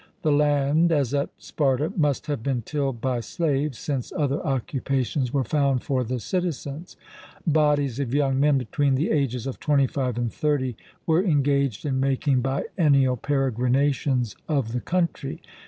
The 0.23 0.31
land, 0.31 0.91
as 0.91 1.13
at 1.13 1.29
Sparta, 1.37 1.93
must 1.95 2.25
have 2.25 2.41
been 2.41 2.63
tilled 2.63 3.01
by 3.01 3.19
slaves, 3.19 3.77
since 3.77 4.11
other 4.17 4.43
occupations 4.43 5.31
were 5.31 5.43
found 5.43 5.83
for 5.83 6.03
the 6.03 6.19
citizens. 6.19 6.97
Bodies 7.45 7.99
of 7.99 8.11
young 8.11 8.39
men 8.39 8.57
between 8.57 8.95
the 8.95 9.11
ages 9.11 9.45
of 9.45 9.59
twenty 9.59 9.85
five 9.85 10.17
and 10.17 10.33
thirty 10.33 10.75
were 11.05 11.23
engaged 11.23 11.85
in 11.85 11.99
making 11.99 12.41
biennial 12.41 13.15
peregrinations 13.15 14.35
of 14.49 14.73
the 14.73 14.81
country. 14.81 15.39